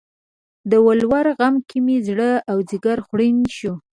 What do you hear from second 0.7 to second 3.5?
د ولور غم کې مې زړه او ځیګر خوړین